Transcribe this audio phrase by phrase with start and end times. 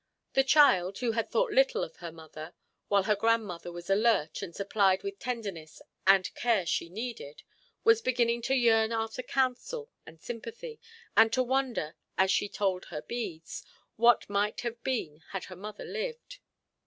[0.33, 2.55] The child, who had thought little of her mother,
[2.87, 7.43] while her grandmother was alert and supplied the tenderness and care she needed,
[7.83, 10.79] was beginning to yearn after counsel and sympathy,
[11.15, 13.63] and to wonder, as she told her beads,
[13.95, 16.39] what might have been, had that mother lived.